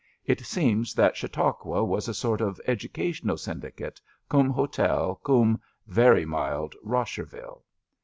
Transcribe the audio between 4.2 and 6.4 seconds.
cum hotel, cum (very